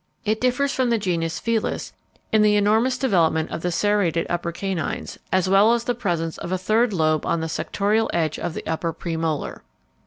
[0.25, 1.93] It differs from the genus Felis
[2.31, 6.51] in the enormous development of the serrated upper canines, as well as the presence of
[6.51, 9.61] a third lobe on the sectorial edge of the upper premolar."